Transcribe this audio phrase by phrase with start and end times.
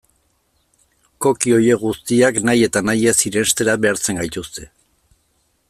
[1.25, 4.67] Cookie horiek guztiak nahi eta nahi ez irenstera behartzen gaituzte.